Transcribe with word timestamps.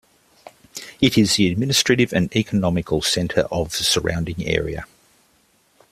It 0.99 1.15
is 1.15 1.35
the 1.35 1.51
administrative 1.51 2.11
and 2.11 2.35
economical 2.35 3.03
center 3.03 3.41
of 3.51 3.69
the 3.77 3.83
surrounding 3.83 4.43
area. 4.47 4.87